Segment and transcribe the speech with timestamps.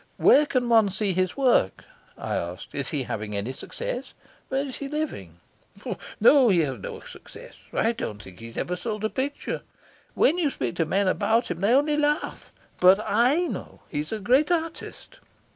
[0.17, 1.83] "Where can one see his work?"
[2.17, 2.73] I asked.
[2.73, 4.15] "Is he having any success?
[4.49, 5.39] Where is he living?"
[6.19, 7.53] "No; he has no success.
[7.71, 9.61] I don't think he's ever sold a picture.
[10.15, 12.51] When you speak to men about him they only laugh.
[12.79, 13.47] But I
[13.89, 15.19] he's a great artist.